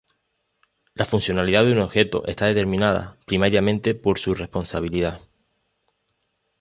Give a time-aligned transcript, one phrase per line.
[0.95, 5.21] La funcionalidad de un objeto está determinada, primariamente, por su responsabilidad.